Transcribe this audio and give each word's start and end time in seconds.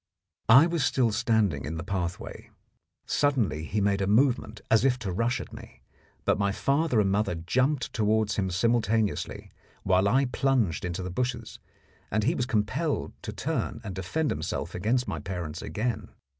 I 0.49 0.65
was 0.65 0.83
still 0.83 1.11
standing 1.11 1.63
in 1.63 1.77
the 1.77 1.83
pathway. 1.83 2.49
Suddenly 3.05 3.65
he 3.65 3.79
made 3.79 4.01
a 4.01 4.07
movement 4.07 4.59
as 4.71 4.83
if 4.83 4.97
to 4.97 5.11
rush 5.11 5.39
at 5.39 5.53
me, 5.53 5.83
but 6.25 6.39
my 6.39 6.51
father 6.51 6.99
and 6.99 7.11
mother 7.11 7.35
jumped 7.35 7.93
towards 7.93 8.35
him 8.35 8.49
simultaneously, 8.49 9.51
while 9.83 10.07
I 10.07 10.25
plunged 10.25 10.85
into 10.85 11.03
the 11.03 11.11
bushes, 11.11 11.59
and 12.09 12.23
he 12.23 12.33
was 12.33 12.47
compelled 12.47 13.13
to 13.21 13.31
turn 13.31 13.79
and 13.83 13.93
defend 13.93 14.31
himself 14.31 14.73
against 14.73 15.07
my 15.07 15.19
parents 15.19 15.61
again. 15.61 16.09